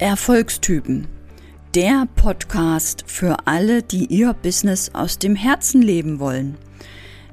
Erfolgstypen. 0.00 1.08
Der 1.74 2.06
Podcast 2.14 3.02
für 3.08 3.48
alle, 3.48 3.82
die 3.82 4.06
ihr 4.06 4.32
Business 4.32 4.92
aus 4.94 5.18
dem 5.18 5.34
Herzen 5.34 5.82
leben 5.82 6.20
wollen. 6.20 6.56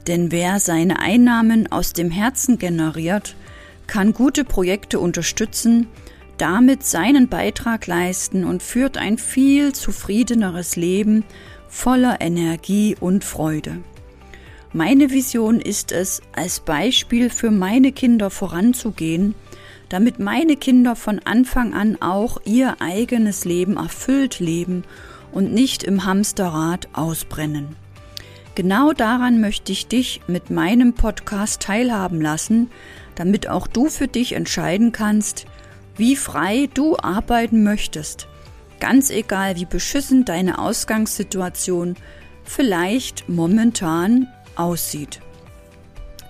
Denn 0.07 0.31
wer 0.31 0.59
seine 0.59 0.99
Einnahmen 0.99 1.71
aus 1.71 1.93
dem 1.93 2.09
Herzen 2.09 2.57
generiert, 2.57 3.35
kann 3.85 4.13
gute 4.13 4.43
Projekte 4.43 4.99
unterstützen, 4.99 5.85
damit 6.39 6.83
seinen 6.83 7.29
Beitrag 7.29 7.85
leisten 7.85 8.45
und 8.45 8.63
führt 8.63 8.97
ein 8.97 9.19
viel 9.19 9.73
zufriedeneres 9.73 10.75
Leben 10.75 11.23
voller 11.69 12.19
Energie 12.19 12.97
und 12.99 13.23
Freude. 13.23 13.77
Meine 14.73 15.11
Vision 15.11 15.61
ist 15.61 15.91
es, 15.91 16.23
als 16.35 16.61
Beispiel 16.61 17.29
für 17.29 17.51
meine 17.51 17.91
Kinder 17.91 18.31
voranzugehen, 18.31 19.35
damit 19.95 20.19
meine 20.19 20.57
Kinder 20.57 20.93
von 20.93 21.21
Anfang 21.23 21.73
an 21.73 22.01
auch 22.01 22.41
ihr 22.43 22.81
eigenes 22.81 23.45
Leben 23.45 23.77
erfüllt 23.77 24.41
leben 24.41 24.83
und 25.31 25.53
nicht 25.53 25.83
im 25.83 26.03
Hamsterrad 26.03 26.89
ausbrennen. 26.91 27.77
Genau 28.55 28.91
daran 28.91 29.39
möchte 29.39 29.71
ich 29.71 29.87
dich 29.87 30.19
mit 30.27 30.49
meinem 30.49 30.95
Podcast 30.95 31.61
teilhaben 31.61 32.19
lassen, 32.19 32.69
damit 33.15 33.47
auch 33.47 33.67
du 33.67 33.87
für 33.87 34.09
dich 34.09 34.33
entscheiden 34.33 34.91
kannst, 34.91 35.45
wie 35.95 36.17
frei 36.17 36.67
du 36.73 36.97
arbeiten 36.97 37.63
möchtest. 37.63 38.27
Ganz 38.81 39.09
egal, 39.11 39.55
wie 39.55 39.65
beschissen 39.65 40.25
deine 40.25 40.59
Ausgangssituation 40.59 41.95
vielleicht 42.43 43.29
momentan 43.29 44.27
aussieht. 44.57 45.21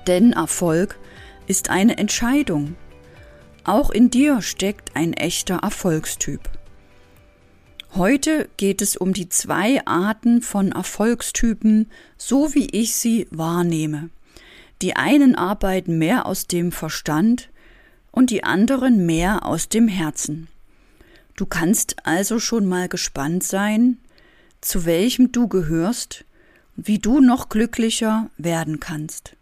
Denn 0.06 0.34
Erfolg 0.34 1.00
ist 1.48 1.72
eine 1.72 1.98
Entscheidung. 1.98 2.76
Auch 3.66 3.90
in 3.90 4.12
dir 4.12 4.44
steckt 4.44 4.96
ein 4.96 5.14
echter 5.14 5.56
Erfolgstyp. 5.64 6.40
Heute 7.96 8.48
geht 8.58 8.80
es 8.80 8.96
um 8.96 9.12
die 9.12 9.28
zwei 9.28 9.84
Arten 9.88 10.44
von 10.44 10.72
Erfolgstypen, 10.72 11.90
so 12.16 12.54
wie 12.54 12.68
ich 12.68 12.96
sie 12.96 13.28
wahrnehme. 13.32 14.12
Die 14.84 14.96
einen 14.96 15.34
arbeiten 15.34 15.98
mehr 15.98 16.28
aus 16.28 16.46
dem 16.46 16.72
Verstand 16.72 17.50
und 18.12 18.30
die 18.30 18.44
anderen 18.44 19.08
mehr 19.08 19.48
aus 19.48 19.68
dem 19.68 19.88
Herzen. 19.88 20.48
Du 21.36 21.48
kannst 21.48 21.96
also 22.06 22.38
schon 22.38 22.68
mal 22.68 22.88
gespannt 22.88 23.44
sein, 23.44 23.98
zu 24.62 24.86
welchem 24.86 25.32
du 25.32 25.48
gehörst, 25.48 26.24
wie 26.76 27.00
du 27.00 27.20
noch 27.20 27.50
glücklicher 27.50 28.30
werden 28.38 28.80
kannst 28.80 29.36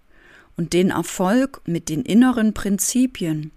und 0.55 0.71
den 0.71 0.91
Erfolg 0.91 1.61
mit 1.66 1.89
den 1.89 2.03
inneren 2.03 2.53
Prinzipien, 2.53 3.51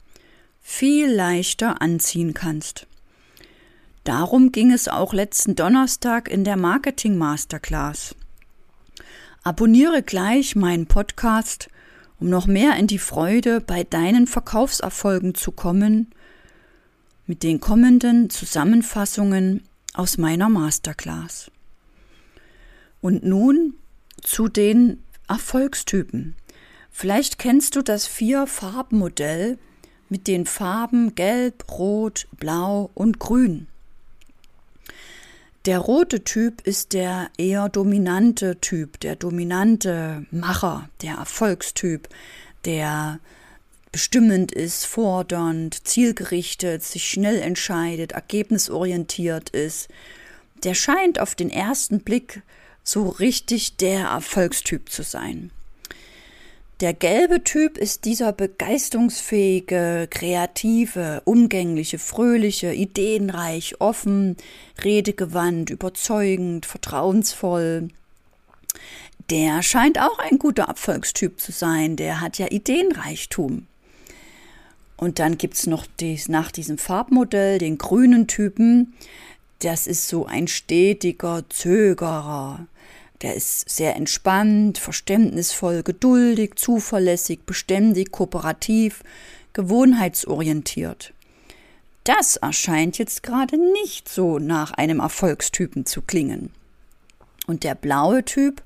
viel 0.69 1.09
leichter 1.09 1.81
anziehen 1.81 2.35
kannst. 2.35 2.89
Darum 4.03 4.51
ging 4.51 4.73
es 4.73 4.89
auch 4.89 5.15
letzten 5.15 5.55
Donnerstag 5.55 6.29
in 6.29 6.43
der 6.43 6.57
Marketing 6.57 7.17
Masterclass. 7.17 8.17
Abonniere 9.45 10.03
gleich 10.03 10.57
meinen 10.57 10.87
Podcast, 10.87 11.69
um 12.19 12.29
noch 12.29 12.49
mehr 12.49 12.75
in 12.77 12.89
die 12.89 12.99
Freude 12.99 13.61
bei 13.61 13.85
deinen 13.85 14.27
Verkaufserfolgen 14.27 15.37
zu 15.37 15.53
kommen, 15.53 16.11
mit 17.27 17.45
den 17.45 17.61
kommenden 17.61 18.29
Zusammenfassungen 18.29 19.63
aus 19.95 20.19
meiner 20.19 20.49
Masterclass. 20.49 21.49
Und 23.01 23.25
nun 23.25 23.75
zu 24.21 24.49
den 24.49 25.01
Erfolgstypen. 25.29 26.35
Vielleicht 26.91 27.39
kennst 27.39 27.77
du 27.77 27.83
das 27.83 28.09
Vier-Farben-Modell 28.09 29.59
mit 30.09 30.27
den 30.27 30.47
Farben 30.47 31.15
Gelb, 31.15 31.65
Rot, 31.71 32.27
Blau 32.39 32.91
und 32.95 33.19
Grün. 33.19 33.67
Der 35.67 35.79
rote 35.79 36.23
Typ 36.23 36.61
ist 36.65 36.93
der 36.93 37.29
eher 37.39 37.69
dominante 37.69 38.61
Typ, 38.61 39.01
der 39.01 39.17
dominante 39.17 40.25
Macher, 40.31 40.89
der 41.03 41.17
Erfolgstyp, 41.17 42.09
der 42.65 43.19
bestimmend 43.91 44.53
ist, 44.53 44.85
fordernd, 44.85 45.89
zielgerichtet, 45.89 46.85
sich 46.85 47.09
schnell 47.09 47.41
entscheidet, 47.41 48.13
ergebnisorientiert 48.13 49.51
ist. 49.51 49.89
Der 50.63 50.75
scheint 50.75 51.19
auf 51.19 51.35
den 51.35 51.51
ersten 51.51 52.01
Blick 52.01 52.43
so 52.85 53.09
richtig 53.09 53.77
der 53.77 54.07
Erfolgstyp 54.07 54.89
zu 54.89 55.03
sein. 55.03 55.51
Der 56.81 56.93
gelbe 56.93 57.43
Typ 57.43 57.79
ist 57.79 58.05
dieser 58.05 58.33
begeisterungsfähige, 58.33 60.09
kreative, 60.11 61.23
umgängliche, 61.25 61.99
fröhliche, 61.99 62.75
ideenreich, 62.75 63.81
offen, 63.81 64.37
redegewandt, 64.85 65.71
überzeugend, 65.71 66.67
vertrauensvoll. 66.67 67.89
Der 69.31 69.63
scheint 69.63 69.99
auch 69.99 70.19
ein 70.19 70.39
guter 70.39 70.65
Erfolgstyp 70.65 71.41
zu 71.41 71.51
sein, 71.51 71.97
der 71.97 72.21
hat 72.21 72.37
ja 72.37 72.49
Ideenreichtum. 72.51 73.67
Und 74.99 75.19
dann 75.19 75.39
gibt's 75.39 75.67
noch 75.67 75.87
dies, 75.99 76.29
nach 76.29 76.51
diesem 76.51 76.77
Farbmodell 76.77 77.57
den 77.59 77.79
grünen 77.79 78.27
Typen. 78.27 78.93
Das 79.61 79.87
ist 79.87 80.09
so 80.09 80.27
ein 80.27 80.47
stetiger 80.47 81.43
Zögerer. 81.49 82.67
Der 83.23 83.35
ist 83.35 83.69
sehr 83.69 83.97
entspannt, 83.97 84.79
verständnisvoll, 84.79 85.83
geduldig, 85.83 86.57
zuverlässig, 86.57 87.41
beständig, 87.47 88.11
kooperativ, 88.11 89.03
gewohnheitsorientiert. 89.53 91.15
Das 92.05 92.37
erscheint 92.37 92.99
jetzt 92.99 93.23
gerade 93.23 93.57
nicht 93.73 94.09
so 94.09 94.39
nach 94.39 94.73
einem 94.73 95.01
Erfolgstypen 95.01 95.87
zu 95.87 96.03
klingen. 96.03 96.51
Und 97.47 97.65
der 97.65 97.75
blaue 97.75 98.25
Typ, 98.25 98.63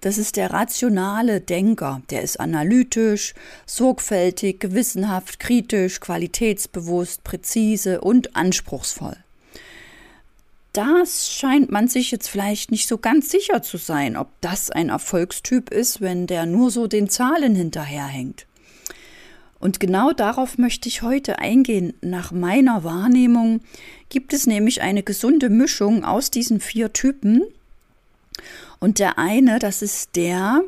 das 0.00 0.18
ist 0.18 0.36
der 0.36 0.52
rationale 0.52 1.40
Denker, 1.40 2.02
der 2.10 2.22
ist 2.22 2.40
analytisch, 2.40 3.34
sorgfältig, 3.66 4.58
gewissenhaft, 4.58 5.38
kritisch, 5.38 6.00
qualitätsbewusst, 6.00 7.22
präzise 7.24 8.00
und 8.00 8.34
anspruchsvoll 8.34 9.16
das 10.72 11.30
scheint 11.30 11.70
man 11.70 11.88
sich 11.88 12.10
jetzt 12.10 12.28
vielleicht 12.28 12.70
nicht 12.70 12.88
so 12.88 12.96
ganz 12.98 13.30
sicher 13.30 13.62
zu 13.62 13.76
sein, 13.76 14.16
ob 14.16 14.28
das 14.40 14.70
ein 14.70 14.88
Erfolgstyp 14.88 15.70
ist, 15.70 16.00
wenn 16.00 16.26
der 16.26 16.46
nur 16.46 16.70
so 16.70 16.86
den 16.86 17.08
Zahlen 17.10 17.54
hinterherhängt. 17.54 18.46
Und 19.60 19.78
genau 19.78 20.12
darauf 20.12 20.58
möchte 20.58 20.88
ich 20.88 21.02
heute 21.02 21.38
eingehen. 21.38 21.92
Nach 22.00 22.32
meiner 22.32 22.82
Wahrnehmung 22.82 23.60
gibt 24.08 24.32
es 24.32 24.46
nämlich 24.46 24.82
eine 24.82 25.02
gesunde 25.02 25.50
Mischung 25.50 26.04
aus 26.04 26.30
diesen 26.30 26.58
vier 26.58 26.92
Typen. 26.92 27.42
Und 28.80 28.98
der 28.98 29.18
eine, 29.18 29.60
das 29.60 29.82
ist 29.82 30.16
der, 30.16 30.62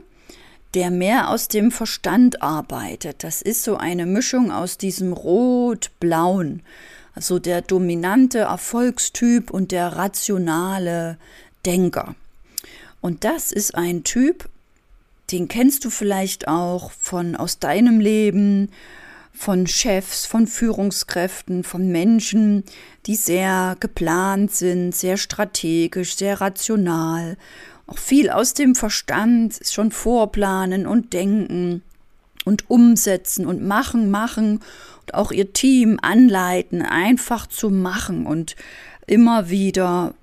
der 0.74 0.90
mehr 0.90 1.30
aus 1.30 1.48
dem 1.48 1.72
Verstand 1.72 2.42
arbeitet. 2.42 3.24
Das 3.24 3.42
ist 3.42 3.64
so 3.64 3.76
eine 3.76 4.06
Mischung 4.06 4.52
aus 4.52 4.78
diesem 4.78 5.12
Rot-Blauen 5.12 6.62
also 7.14 7.38
der 7.38 7.62
dominante 7.62 8.40
Erfolgstyp 8.40 9.50
und 9.50 9.72
der 9.72 9.88
rationale 9.96 11.16
Denker. 11.64 12.14
Und 13.00 13.24
das 13.24 13.52
ist 13.52 13.74
ein 13.74 14.04
Typ, 14.04 14.48
den 15.30 15.48
kennst 15.48 15.84
du 15.84 15.90
vielleicht 15.90 16.48
auch 16.48 16.90
von 16.90 17.36
aus 17.36 17.58
deinem 17.58 18.00
Leben, 18.00 18.70
von 19.32 19.66
Chefs, 19.66 20.26
von 20.26 20.46
Führungskräften, 20.46 21.64
von 21.64 21.88
Menschen, 21.90 22.64
die 23.06 23.16
sehr 23.16 23.76
geplant 23.80 24.52
sind, 24.52 24.94
sehr 24.94 25.16
strategisch, 25.16 26.16
sehr 26.16 26.40
rational, 26.40 27.36
auch 27.86 27.98
viel 27.98 28.30
aus 28.30 28.54
dem 28.54 28.74
Verstand 28.74 29.58
schon 29.64 29.90
vorplanen 29.90 30.86
und 30.86 31.12
denken 31.12 31.82
und 32.44 32.70
umsetzen 32.70 33.46
und 33.46 33.62
machen, 33.62 34.10
machen 34.10 34.60
und 35.00 35.14
auch 35.14 35.32
ihr 35.32 35.52
Team 35.52 35.98
anleiten, 36.02 36.82
einfach 36.82 37.46
zu 37.46 37.70
machen 37.70 38.26
und 38.26 38.56
immer 39.06 39.50
wieder 39.50 40.14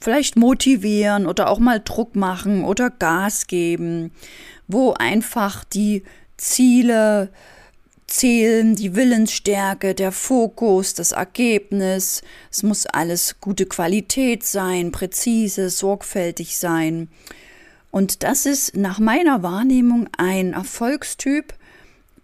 vielleicht 0.00 0.36
motivieren 0.36 1.26
oder 1.26 1.50
auch 1.50 1.58
mal 1.58 1.80
Druck 1.80 2.16
machen 2.16 2.64
oder 2.64 2.90
Gas 2.90 3.46
geben, 3.46 4.12
wo 4.66 4.94
einfach 4.94 5.64
die 5.64 6.02
Ziele 6.36 7.30
zählen, 8.06 8.74
die 8.74 8.96
Willensstärke, 8.96 9.94
der 9.94 10.12
Fokus, 10.12 10.94
das 10.94 11.12
Ergebnis. 11.12 12.22
Es 12.50 12.62
muss 12.62 12.86
alles 12.86 13.36
gute 13.40 13.66
Qualität 13.66 14.42
sein, 14.42 14.90
präzise, 14.90 15.70
sorgfältig 15.70 16.58
sein. 16.58 17.08
Und 17.90 18.22
das 18.22 18.46
ist 18.46 18.76
nach 18.76 18.98
meiner 18.98 19.42
Wahrnehmung 19.42 20.08
ein 20.16 20.52
Erfolgstyp, 20.52 21.54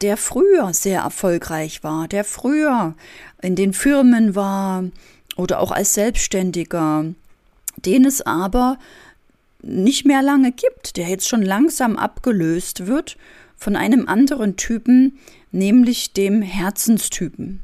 der 0.00 0.16
früher 0.16 0.72
sehr 0.74 1.00
erfolgreich 1.00 1.82
war, 1.82 2.08
der 2.08 2.24
früher 2.24 2.94
in 3.42 3.56
den 3.56 3.72
Firmen 3.72 4.34
war 4.34 4.84
oder 5.36 5.60
auch 5.60 5.70
als 5.70 5.94
Selbstständiger, 5.94 7.06
den 7.76 8.04
es 8.04 8.22
aber 8.22 8.78
nicht 9.62 10.06
mehr 10.06 10.22
lange 10.22 10.52
gibt, 10.52 10.96
der 10.96 11.08
jetzt 11.08 11.28
schon 11.28 11.42
langsam 11.42 11.96
abgelöst 11.96 12.86
wird 12.86 13.16
von 13.56 13.76
einem 13.76 14.06
anderen 14.06 14.56
Typen, 14.56 15.18
nämlich 15.50 16.12
dem 16.12 16.42
Herzenstypen. 16.42 17.60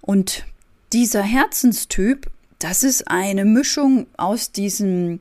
Und 0.00 0.44
dieser 0.92 1.22
Herzenstyp, 1.22 2.30
das 2.58 2.82
ist 2.82 3.08
eine 3.08 3.44
Mischung 3.44 4.06
aus 4.16 4.52
diesem 4.52 5.20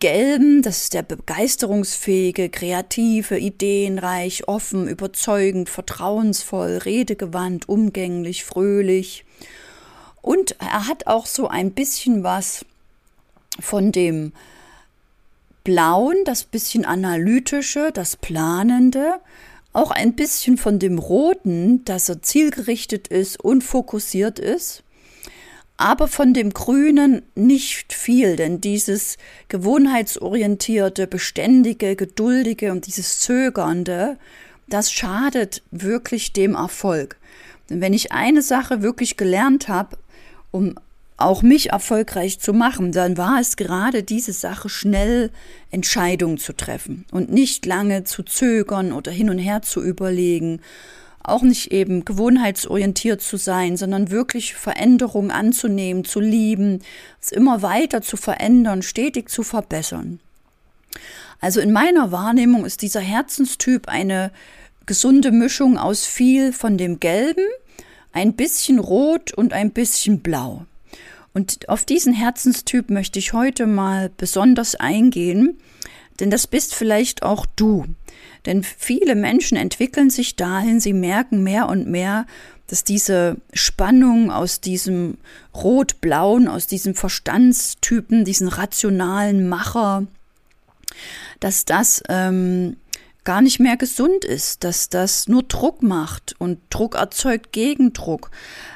Gelben, 0.00 0.62
das 0.62 0.84
ist 0.84 0.94
der 0.94 1.02
begeisterungsfähige, 1.02 2.48
kreative, 2.48 3.38
ideenreich, 3.38 4.48
offen, 4.48 4.88
überzeugend, 4.88 5.68
vertrauensvoll, 5.68 6.78
redegewandt, 6.78 7.68
umgänglich, 7.68 8.44
fröhlich. 8.44 9.26
Und 10.22 10.56
er 10.58 10.88
hat 10.88 11.06
auch 11.06 11.26
so 11.26 11.48
ein 11.48 11.72
bisschen 11.72 12.22
was 12.22 12.64
von 13.60 13.92
dem 13.92 14.32
Blauen, 15.64 16.16
das 16.24 16.44
bisschen 16.44 16.86
analytische, 16.86 17.90
das 17.92 18.16
Planende, 18.16 19.20
auch 19.74 19.90
ein 19.90 20.14
bisschen 20.14 20.56
von 20.56 20.78
dem 20.78 20.98
Roten, 20.98 21.84
dass 21.84 22.08
er 22.08 22.22
zielgerichtet 22.22 23.08
ist 23.08 23.38
und 23.38 23.62
fokussiert 23.62 24.38
ist 24.38 24.82
aber 25.80 26.08
von 26.08 26.34
dem 26.34 26.50
Grünen 26.52 27.22
nicht 27.34 27.94
viel, 27.94 28.36
denn 28.36 28.60
dieses 28.60 29.16
gewohnheitsorientierte, 29.48 31.06
beständige, 31.06 31.96
geduldige 31.96 32.70
und 32.70 32.86
dieses 32.86 33.20
Zögernde, 33.20 34.18
das 34.68 34.92
schadet 34.92 35.62
wirklich 35.70 36.34
dem 36.34 36.54
Erfolg. 36.54 37.16
Denn 37.70 37.80
wenn 37.80 37.94
ich 37.94 38.12
eine 38.12 38.42
Sache 38.42 38.82
wirklich 38.82 39.16
gelernt 39.16 39.68
habe, 39.68 39.96
um 40.50 40.74
auch 41.16 41.40
mich 41.40 41.70
erfolgreich 41.70 42.40
zu 42.40 42.52
machen, 42.52 42.92
dann 42.92 43.16
war 43.16 43.40
es 43.40 43.56
gerade 43.56 44.02
diese 44.02 44.34
Sache, 44.34 44.68
schnell 44.68 45.30
Entscheidungen 45.70 46.36
zu 46.36 46.52
treffen 46.52 47.06
und 47.10 47.30
nicht 47.30 47.64
lange 47.64 48.04
zu 48.04 48.22
zögern 48.22 48.92
oder 48.92 49.12
hin 49.12 49.30
und 49.30 49.38
her 49.38 49.62
zu 49.62 49.82
überlegen 49.82 50.60
auch 51.22 51.42
nicht 51.42 51.70
eben 51.72 52.04
gewohnheitsorientiert 52.04 53.20
zu 53.20 53.36
sein, 53.36 53.76
sondern 53.76 54.10
wirklich 54.10 54.54
Veränderungen 54.54 55.30
anzunehmen, 55.30 56.04
zu 56.04 56.20
lieben, 56.20 56.80
es 57.20 57.30
immer 57.30 57.62
weiter 57.62 58.02
zu 58.02 58.16
verändern, 58.16 58.82
stetig 58.82 59.28
zu 59.28 59.42
verbessern. 59.42 60.20
Also 61.40 61.60
in 61.60 61.72
meiner 61.72 62.12
Wahrnehmung 62.12 62.64
ist 62.64 62.82
dieser 62.82 63.00
Herzenstyp 63.00 63.88
eine 63.88 64.30
gesunde 64.86 65.30
Mischung 65.30 65.78
aus 65.78 66.04
viel 66.04 66.52
von 66.52 66.76
dem 66.76 67.00
Gelben, 67.00 67.44
ein 68.12 68.34
bisschen 68.34 68.78
Rot 68.78 69.32
und 69.32 69.52
ein 69.52 69.70
bisschen 69.70 70.20
Blau. 70.20 70.66
Und 71.32 71.68
auf 71.68 71.84
diesen 71.84 72.12
Herzenstyp 72.12 72.90
möchte 72.90 73.18
ich 73.18 73.32
heute 73.32 73.66
mal 73.66 74.10
besonders 74.16 74.74
eingehen, 74.74 75.58
denn 76.20 76.30
das 76.30 76.46
bist 76.46 76.74
vielleicht 76.74 77.22
auch 77.22 77.46
du. 77.56 77.86
Denn 78.46 78.62
viele 78.62 79.14
Menschen 79.14 79.56
entwickeln 79.56 80.10
sich 80.10 80.36
dahin, 80.36 80.80
sie 80.80 80.92
merken 80.92 81.42
mehr 81.42 81.68
und 81.68 81.86
mehr, 81.88 82.26
dass 82.66 82.84
diese 82.84 83.36
Spannung 83.52 84.30
aus 84.30 84.60
diesem 84.60 85.18
Rot-Blauen, 85.54 86.46
aus 86.48 86.66
diesem 86.66 86.94
Verstandstypen, 86.94 88.24
diesen 88.24 88.48
rationalen 88.48 89.48
Macher, 89.48 90.06
dass 91.40 91.64
das 91.64 92.02
ähm, 92.08 92.76
gar 93.24 93.42
nicht 93.42 93.60
mehr 93.60 93.76
gesund 93.76 94.24
ist, 94.24 94.64
dass 94.64 94.88
das 94.88 95.28
nur 95.28 95.42
Druck 95.42 95.82
macht 95.82 96.34
und 96.38 96.58
Druck 96.70 96.94
erzeugt 96.94 97.52
Gegendruck, 97.52 98.30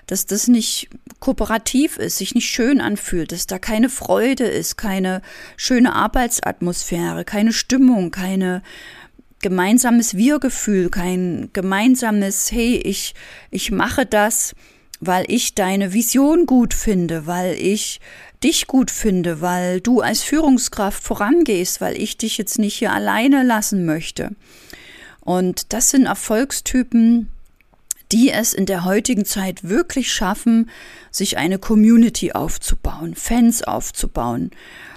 dass 0.07 0.27
das 0.27 0.49
nicht 0.49 0.89
kooperativ 1.21 1.97
ist, 1.97 2.19
sich 2.19 2.35
nicht 2.35 2.49
schön 2.49 2.81
anfühlt, 2.81 3.33
dass 3.33 3.47
da 3.47 3.59
keine 3.59 3.89
Freude 3.89 4.45
ist, 4.45 4.77
keine 4.77 5.23
schöne 5.57 5.95
Arbeitsatmosphäre, 5.95 7.25
keine 7.25 7.53
Stimmung, 7.53 8.11
keine 8.11 8.63
gemeinsames 9.41 10.17
Wir-Gefühl, 10.17 10.89
kein 10.89 11.51
gemeinsames, 11.53 12.51
hey, 12.51 12.77
ich, 12.77 13.15
ich 13.51 13.71
mache 13.71 14.07
das, 14.07 14.55
weil 15.01 15.25
ich 15.29 15.55
deine 15.55 15.93
Vision 15.93 16.47
gut 16.47 16.73
finde, 16.73 17.27
weil 17.27 17.55
ich 17.55 18.01
dich 18.45 18.67
gut 18.67 18.91
finde, 18.91 19.41
weil 19.41 19.81
du 19.81 20.01
als 20.01 20.23
Führungskraft 20.23 21.03
vorangehst, 21.03 21.81
weil 21.81 22.01
ich 22.01 22.19
dich 22.19 22.39
jetzt 22.39 22.59
nicht 22.59 22.75
hier 22.77 22.93
alleine 22.93 23.43
lassen 23.43 23.87
möchte. 23.87 24.31
Und 25.21 25.73
das 25.73 25.91
sind 25.91 26.07
Erfolgstypen, 26.07 27.29
die 28.13 28.31
es 28.31 28.53
in 28.53 28.67
der 28.67 28.85
heutigen 28.85 29.25
Zeit 29.25 29.65
wirklich 29.65 30.13
schaffen, 30.13 30.71
sich 31.11 31.39
eine 31.39 31.59
Community 31.59 32.33
aufzubauen, 32.33 33.15
Fans 33.15 33.63
aufzubauen 33.63 34.51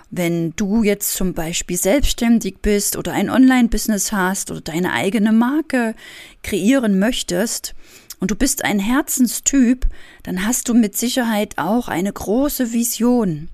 wenn 0.09 0.53
du 0.55 0.83
jetzt 0.83 1.13
zum 1.13 1.33
Beispiel 1.33 1.77
selbstständig 1.77 2.57
bist 2.61 2.95
oder 2.95 3.11
ein 3.11 3.29
Online-Business 3.29 4.11
hast 4.11 4.51
oder 4.51 4.61
deine 4.61 4.94
eigene 4.94 5.31
Marke 5.31 5.95
kreieren 6.44 6.97
möchtest 6.97 7.75
und 8.19 8.31
du 8.31 8.36
bist 8.36 8.66
ein 8.66 8.80
Herzenstyp, 8.80 9.86
dann 10.24 10.46
hast 10.46 10.69
du 10.69 10.74
mit 10.74 10.98
Sicherheit 10.98 11.58
auch 11.58 11.88
eine 11.88 12.12
große 12.12 12.74
Vision, 12.74 13.50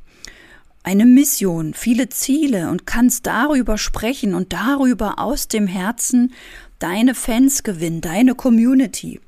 eine 0.84 1.06
Mission, 1.06 1.74
viele 1.74 2.10
Ziele 2.10 2.70
und 2.70 2.86
kannst 2.86 3.26
darüber 3.26 3.78
sprechen 3.78 4.34
und 4.34 4.54
darüber 4.54 5.20
aus 5.20 5.48
dem 5.48 5.68
Herzen 5.68 6.34
deine 6.80 7.16
Fans 7.16 7.64
gewinnen, 7.64 8.02
deine 8.02 8.36
Community. 8.36 9.20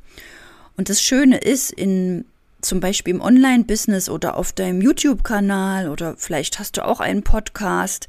Und 0.78 0.90
das 0.90 1.02
Schöne 1.02 1.38
ist, 1.38 1.72
in 1.72 2.26
zum 2.66 2.80
Beispiel 2.80 3.14
im 3.14 3.22
Online-Business 3.22 4.10
oder 4.10 4.36
auf 4.38 4.52
deinem 4.52 4.82
YouTube-Kanal 4.82 5.88
oder 5.88 6.16
vielleicht 6.18 6.60
hast 6.60 6.78
du 6.78 6.86
auch 6.86 7.00
einen 7.00 7.24
Podcast, 7.24 8.08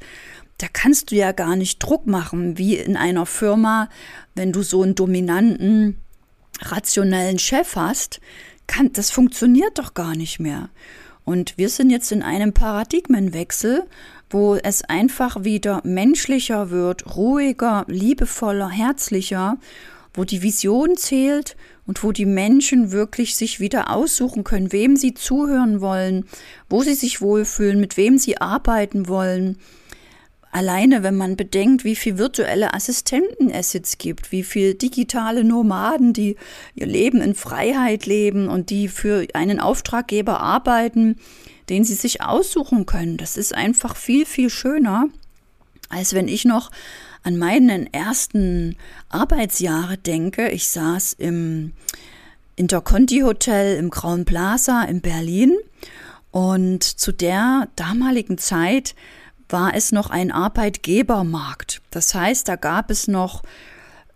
da 0.57 0.67
kannst 0.71 1.11
du 1.11 1.15
ja 1.15 1.31
gar 1.31 1.55
nicht 1.55 1.77
Druck 1.77 2.07
machen, 2.07 2.57
wie 2.57 2.75
in 2.75 2.97
einer 2.97 3.27
Firma, 3.27 3.89
wenn 4.33 4.51
du 4.51 4.63
so 4.63 4.81
einen 4.81 4.95
dominanten, 4.95 5.97
rationellen 6.61 7.39
Chef 7.39 7.75
hast, 7.75 8.19
kann, 8.67 8.91
das 8.93 9.11
funktioniert 9.11 9.77
doch 9.77 9.93
gar 9.93 10.15
nicht 10.15 10.39
mehr. 10.39 10.69
Und 11.23 11.57
wir 11.57 11.69
sind 11.69 11.89
jetzt 11.89 12.11
in 12.11 12.23
einem 12.23 12.53
Paradigmenwechsel, 12.53 13.83
wo 14.29 14.55
es 14.55 14.83
einfach 14.83 15.43
wieder 15.43 15.81
menschlicher 15.83 16.69
wird, 16.69 17.15
ruhiger, 17.15 17.85
liebevoller, 17.87 18.69
herzlicher, 18.69 19.57
wo 20.13 20.23
die 20.23 20.41
Vision 20.41 20.97
zählt 20.97 21.55
und 21.85 22.03
wo 22.03 22.11
die 22.11 22.25
Menschen 22.25 22.91
wirklich 22.91 23.35
sich 23.35 23.59
wieder 23.59 23.89
aussuchen 23.89 24.43
können, 24.43 24.71
wem 24.71 24.95
sie 24.97 25.13
zuhören 25.13 25.79
wollen, 25.79 26.25
wo 26.69 26.81
sie 26.81 26.95
sich 26.95 27.21
wohlfühlen, 27.21 27.79
mit 27.79 27.97
wem 27.97 28.17
sie 28.17 28.39
arbeiten 28.39 29.07
wollen. 29.07 29.57
Alleine, 30.57 31.03
wenn 31.03 31.15
man 31.15 31.35
bedenkt, 31.35 31.83
wie 31.83 31.95
viel 31.95 32.17
virtuelle 32.17 32.73
Assistenten 32.73 33.51
es 33.51 33.73
jetzt 33.73 33.99
gibt, 33.99 34.31
wie 34.31 34.41
viel 34.41 34.73
digitale 34.73 35.43
Nomaden, 35.43 36.13
die 36.13 36.35
ihr 36.73 36.87
Leben 36.87 37.21
in 37.21 37.35
Freiheit 37.35 38.07
leben 38.07 38.49
und 38.49 38.71
die 38.71 38.87
für 38.87 39.27
einen 39.35 39.59
Auftraggeber 39.59 40.39
arbeiten, 40.39 41.17
den 41.69 41.83
sie 41.83 41.93
sich 41.93 42.23
aussuchen 42.23 42.87
können. 42.87 43.17
Das 43.17 43.37
ist 43.37 43.53
einfach 43.53 43.95
viel, 43.95 44.25
viel 44.25 44.49
schöner, 44.49 45.09
als 45.89 46.15
wenn 46.15 46.27
ich 46.27 46.43
noch 46.43 46.71
an 47.21 47.37
meinen 47.37 47.93
ersten 47.93 48.77
Arbeitsjahre 49.09 49.99
denke, 49.99 50.49
ich 50.49 50.69
saß 50.69 51.13
im 51.19 51.73
Interconti 52.55 53.19
Hotel 53.19 53.77
im 53.77 53.91
Grauen 53.91 54.25
Plaza 54.25 54.81
in 54.85 55.01
Berlin 55.01 55.55
und 56.31 56.83
zu 56.83 57.11
der 57.11 57.67
damaligen 57.75 58.39
Zeit 58.39 58.95
war 59.49 59.73
es 59.73 59.91
noch 59.91 60.09
ein 60.09 60.31
Arbeitgebermarkt. 60.31 61.81
Das 61.91 62.13
heißt, 62.13 62.47
da 62.47 62.55
gab 62.55 62.91
es 62.91 63.07
noch 63.07 63.43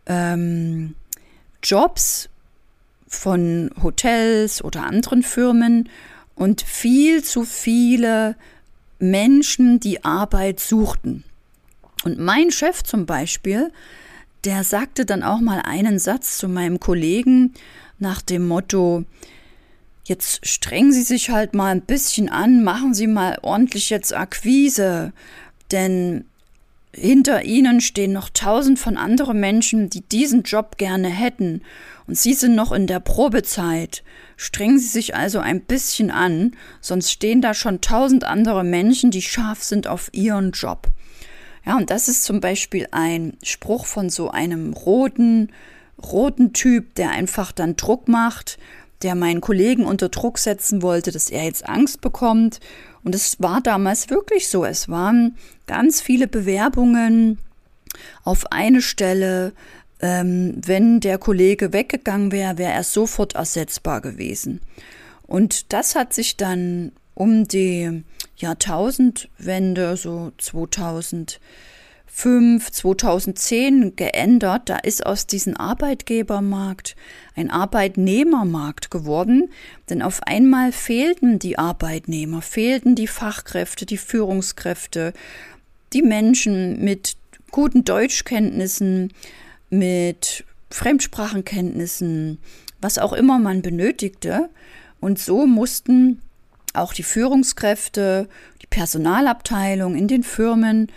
ähm, 0.06 0.96
Jobs 1.64 2.30
von 3.08 3.70
Hotels 3.82 4.64
oder 4.64 4.84
anderen 4.84 5.24
Firmen 5.24 5.90
und 6.36 6.62
viel 6.62 7.24
zu 7.24 7.44
viele 7.44 8.36
Menschen, 9.00 9.80
die 9.80 10.04
Arbeit 10.04 10.60
suchten. 10.60 11.24
Und 12.04 12.20
mein 12.20 12.52
Chef 12.52 12.84
zum 12.84 13.06
Beispiel, 13.06 13.72
der 14.44 14.64
sagte 14.64 15.06
dann 15.06 15.24
auch 15.24 15.40
mal 15.40 15.62
einen 15.62 16.00
Satz 16.00 16.38
zu 16.38 16.48
meinem 16.48 16.80
Kollegen 16.80 17.54
nach 18.00 18.22
dem 18.22 18.48
Motto, 18.48 19.06
jetzt 20.12 20.46
strengen 20.46 20.92
Sie 20.92 21.04
sich 21.04 21.30
halt 21.30 21.56
mal 21.56 21.70
ein 21.70 21.82
bisschen 21.82 22.28
an, 22.28 22.64
machen 22.64 22.94
Sie 22.94 23.08
mal 23.08 23.40
ordentlich 23.42 23.90
jetzt 23.90 24.14
Akquise, 24.14 25.14
denn 25.72 26.26
hinter 26.94 27.44
Ihnen 27.46 27.80
stehen 27.80 28.12
noch 28.12 28.30
tausend 28.30 28.78
von 28.78 28.98
anderen 28.98 29.40
Menschen, 29.40 29.90
die 29.90 30.02
diesen 30.02 30.44
Job 30.44 30.78
gerne 30.78 31.08
hätten, 31.08 31.62
und 32.08 32.18
Sie 32.18 32.34
sind 32.34 32.56
noch 32.56 32.74
in 32.74 32.88
der 32.88 33.00
Probezeit. 33.00 34.04
Strengen 34.36 34.80
Sie 34.80 34.88
sich 34.88 35.16
also 35.16 35.40
ein 35.40 35.62
bisschen 35.62 36.12
an, 36.12 36.58
sonst 36.82 37.10
stehen 37.10 37.42
da 37.42 37.54
schon 37.54 37.80
tausend 37.80 38.26
andere 38.26 38.66
Menschen, 38.66 39.12
die 39.12 39.22
scharf 39.22 39.64
sind 39.64 39.88
auf 39.88 40.10
Ihren 40.12 40.52
Job. 40.52 40.88
Ja, 41.66 41.78
und 41.78 41.90
das 41.90 42.10
ist 42.10 42.26
zum 42.26 42.42
Beispiel 42.42 42.88
ein 42.92 43.38
Spruch 43.44 43.86
von 43.86 44.10
so 44.10 44.30
einem 44.30 44.74
roten, 44.74 45.54
roten 46.04 46.52
Typ, 46.52 46.96
der 46.96 47.12
einfach 47.12 47.54
dann 47.54 47.78
Druck 47.78 48.10
macht, 48.10 48.58
der 49.04 49.16
meinen 49.16 49.42
Kollegen 49.42 49.86
unter 49.86 50.10
Druck 50.10 50.38
setzen 50.38 50.82
wollte, 50.82 51.12
dass 51.12 51.30
er 51.30 51.44
jetzt 51.44 51.68
Angst 51.68 52.02
bekommt. 52.02 52.60
Und 53.04 53.16
es 53.16 53.40
war 53.40 53.62
damals 53.62 54.10
wirklich 54.10 54.48
so. 54.48 54.66
Es 54.66 54.90
waren 54.90 55.38
ganz 55.68 56.02
viele 56.02 56.28
Bewerbungen 56.28 57.40
auf 58.24 58.52
eine 58.52 58.82
Stelle. 58.82 59.54
Ähm, 60.02 60.62
wenn 60.66 61.00
der 61.00 61.18
Kollege 61.18 61.74
weggegangen 61.74 62.32
wäre, 62.32 62.58
wäre 62.58 62.74
er 62.74 62.84
sofort 62.84 63.36
ersetzbar 63.36 64.02
gewesen. 64.02 64.62
Und 65.28 65.74
das 65.74 65.96
hat 65.96 66.14
sich 66.14 66.38
dann 66.38 66.92
um 67.14 67.48
die 67.48 68.04
Jahrtausendwende, 68.36 69.96
so 69.98 70.32
2005, 72.14 72.72
2010 72.72 73.96
geändert. 73.96 74.70
Da 74.70 74.78
ist 74.78 75.06
aus 75.06 75.28
diesem 75.28 75.58
Arbeitgebermarkt 75.58 76.96
ein 77.36 77.50
Arbeitnehmermarkt 77.50 78.92
geworden, 78.92 79.50
denn 79.90 80.02
auf 80.02 80.22
einmal 80.24 80.72
fehlten 80.72 81.40
die 81.40 81.58
Arbeitnehmer, 81.58 82.42
fehlten 82.42 82.96
die 82.96 83.08
Fachkräfte, 83.08 83.86
die 83.86 83.98
Führungskräfte, 83.98 85.14
die 85.94 86.02
Menschen 86.02 86.84
mit 86.84 87.16
guten 87.52 87.84
Deutschkenntnissen, 87.84 89.14
mit 89.70 90.44
Fremdsprachenkenntnissen, 90.70 92.40
was 92.82 92.98
auch 92.98 93.14
immer 93.14 93.40
man 93.40 93.62
benötigte. 93.62 94.50
Und 95.00 95.18
so 95.18 95.46
mussten 95.48 96.22
auch 96.74 96.94
die 96.94 97.04
Führungskräfte, 97.04 98.30
die 98.62 98.68
Personalabteilung 98.68 99.96
in 99.96 100.08
den 100.08 100.24
Firmen 100.24 100.88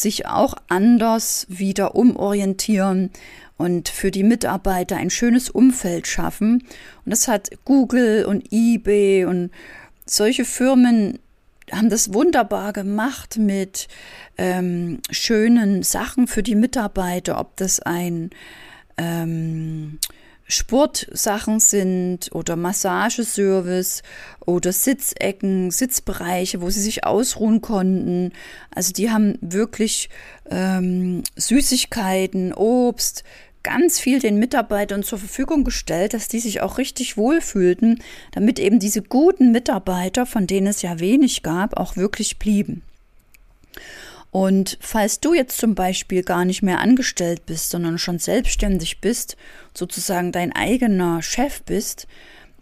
sich 0.00 0.26
auch 0.26 0.54
anders 0.68 1.46
wieder 1.48 1.94
umorientieren 1.94 3.10
und 3.56 3.88
für 3.88 4.10
die 4.10 4.24
Mitarbeiter 4.24 4.96
ein 4.96 5.10
schönes 5.10 5.50
Umfeld 5.50 6.06
schaffen. 6.06 6.64
Und 7.04 7.10
das 7.10 7.28
hat 7.28 7.50
Google 7.64 8.24
und 8.24 8.46
eBay 8.50 9.24
und 9.24 9.50
solche 10.06 10.44
Firmen 10.44 11.18
haben 11.72 11.88
das 11.88 12.12
wunderbar 12.12 12.72
gemacht 12.72 13.38
mit 13.38 13.88
ähm, 14.36 15.00
schönen 15.10 15.82
Sachen 15.82 16.26
für 16.26 16.42
die 16.42 16.56
Mitarbeiter, 16.56 17.38
ob 17.38 17.56
das 17.56 17.80
ein 17.80 18.30
ähm, 18.96 19.98
Sportsachen 20.46 21.58
sind 21.58 22.30
oder 22.32 22.56
Massageservice 22.56 24.02
oder 24.44 24.72
Sitzecken, 24.72 25.70
Sitzbereiche, 25.70 26.60
wo 26.60 26.70
sie 26.70 26.82
sich 26.82 27.04
ausruhen 27.04 27.60
konnten. 27.60 28.32
Also 28.74 28.92
die 28.92 29.10
haben 29.10 29.38
wirklich 29.40 30.10
ähm, 30.50 31.22
Süßigkeiten, 31.36 32.52
Obst, 32.52 33.24
ganz 33.62 33.98
viel 33.98 34.20
den 34.20 34.38
Mitarbeitern 34.38 35.02
zur 35.02 35.18
Verfügung 35.18 35.64
gestellt, 35.64 36.12
dass 36.12 36.28
die 36.28 36.40
sich 36.40 36.60
auch 36.60 36.76
richtig 36.76 37.16
wohlfühlten, 37.16 38.00
damit 38.32 38.58
eben 38.58 38.78
diese 38.78 39.02
guten 39.02 39.50
Mitarbeiter, 39.50 40.26
von 40.26 40.46
denen 40.46 40.66
es 40.68 40.82
ja 40.82 41.00
wenig 41.00 41.42
gab, 41.42 41.78
auch 41.78 41.96
wirklich 41.96 42.38
blieben. 42.38 42.82
Und 44.34 44.78
falls 44.80 45.20
du 45.20 45.32
jetzt 45.32 45.58
zum 45.58 45.76
Beispiel 45.76 46.24
gar 46.24 46.44
nicht 46.44 46.60
mehr 46.60 46.80
angestellt 46.80 47.46
bist, 47.46 47.70
sondern 47.70 47.98
schon 47.98 48.18
selbstständig 48.18 49.00
bist, 49.00 49.36
sozusagen 49.74 50.32
dein 50.32 50.50
eigener 50.50 51.22
Chef 51.22 51.62
bist, 51.62 52.08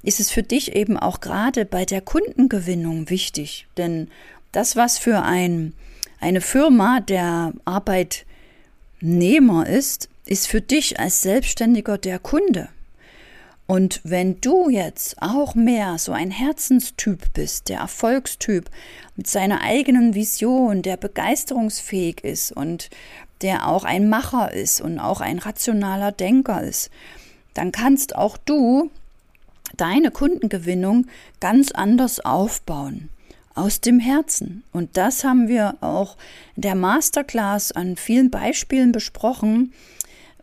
ist 0.02 0.20
es 0.20 0.30
für 0.30 0.42
dich 0.42 0.76
eben 0.76 0.98
auch 0.98 1.20
gerade 1.20 1.64
bei 1.64 1.86
der 1.86 2.02
Kundengewinnung 2.02 3.08
wichtig. 3.08 3.66
Denn 3.78 4.08
das, 4.52 4.76
was 4.76 4.98
für 4.98 5.22
ein, 5.22 5.72
eine 6.20 6.42
Firma 6.42 7.00
der 7.00 7.54
Arbeitnehmer 7.64 9.66
ist, 9.66 10.10
ist 10.26 10.48
für 10.48 10.60
dich 10.60 11.00
als 11.00 11.22
Selbstständiger 11.22 11.96
der 11.96 12.18
Kunde. 12.18 12.68
Und 13.72 14.02
wenn 14.04 14.38
du 14.42 14.68
jetzt 14.68 15.16
auch 15.22 15.54
mehr 15.54 15.96
so 15.96 16.12
ein 16.12 16.30
Herzenstyp 16.30 17.32
bist, 17.32 17.70
der 17.70 17.78
Erfolgstyp 17.78 18.68
mit 19.16 19.26
seiner 19.26 19.62
eigenen 19.62 20.14
Vision, 20.14 20.82
der 20.82 20.98
begeisterungsfähig 20.98 22.22
ist 22.22 22.52
und 22.52 22.90
der 23.40 23.66
auch 23.66 23.84
ein 23.84 24.10
Macher 24.10 24.52
ist 24.52 24.82
und 24.82 24.98
auch 24.98 25.22
ein 25.22 25.38
rationaler 25.38 26.12
Denker 26.12 26.62
ist, 26.62 26.90
dann 27.54 27.72
kannst 27.72 28.14
auch 28.14 28.36
du 28.36 28.90
deine 29.78 30.10
Kundengewinnung 30.10 31.06
ganz 31.40 31.72
anders 31.72 32.20
aufbauen. 32.20 33.08
Aus 33.54 33.80
dem 33.80 34.00
Herzen. 34.00 34.64
Und 34.74 34.98
das 34.98 35.24
haben 35.24 35.48
wir 35.48 35.76
auch 35.80 36.18
in 36.56 36.62
der 36.62 36.74
Masterclass 36.74 37.72
an 37.72 37.96
vielen 37.96 38.30
Beispielen 38.30 38.92
besprochen, 38.92 39.72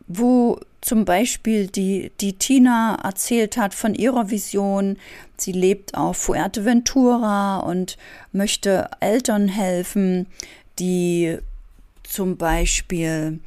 wo 0.08 0.58
zum 0.80 1.04
Beispiel 1.04 1.66
die, 1.66 2.10
die 2.20 2.34
Tina 2.34 2.98
erzählt 3.02 3.56
hat 3.56 3.74
von 3.74 3.94
ihrer 3.94 4.30
Vision. 4.30 4.96
Sie 5.36 5.52
lebt 5.52 5.94
auf 5.94 6.16
Fuerteventura 6.16 7.58
und 7.58 7.98
möchte 8.32 8.88
Eltern 9.00 9.48
helfen, 9.48 10.26
die 10.78 11.38
zum 12.02 12.36
Beispiel 12.36 13.40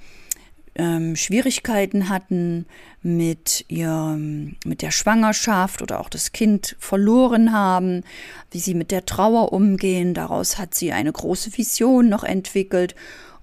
ähm, 0.75 1.15
Schwierigkeiten 1.15 2.09
hatten 2.09 2.65
mit 3.01 3.65
ihrem, 3.67 4.55
mit 4.63 4.81
der 4.81 4.91
Schwangerschaft 4.91 5.81
oder 5.81 5.99
auch 5.99 6.09
das 6.09 6.31
Kind 6.31 6.75
verloren 6.79 7.51
haben, 7.51 8.03
wie 8.51 8.59
sie 8.59 8.73
mit 8.73 8.91
der 8.91 9.05
Trauer 9.05 9.53
umgehen. 9.53 10.13
Daraus 10.13 10.57
hat 10.57 10.73
sie 10.73 10.91
eine 10.91 11.11
große 11.11 11.57
Vision 11.57 12.09
noch 12.09 12.23
entwickelt 12.23 12.95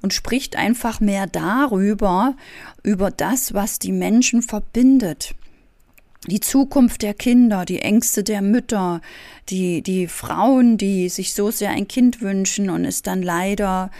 und 0.02 0.14
spricht 0.14 0.56
einfach 0.56 1.00
mehr 1.00 1.26
darüber, 1.26 2.36
über 2.82 3.10
das, 3.10 3.54
was 3.54 3.78
die 3.78 3.92
Menschen 3.92 4.42
verbindet. 4.42 5.34
Die 6.26 6.40
Zukunft 6.40 7.02
der 7.02 7.14
Kinder, 7.14 7.64
die 7.64 7.80
Ängste 7.80 8.22
der 8.22 8.42
Mütter, 8.42 9.00
die, 9.48 9.82
die 9.82 10.06
Frauen, 10.06 10.76
die 10.76 11.08
sich 11.08 11.32
so 11.32 11.50
sehr 11.50 11.70
ein 11.70 11.88
Kind 11.88 12.20
wünschen 12.20 12.68
und 12.68 12.84
es 12.84 13.02
dann 13.02 13.22
leider 13.22 13.90